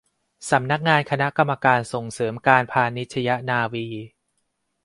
[0.49, 3.87] สำนักงานคณะกรรมการส่งเสริมการพาณิชยนาวี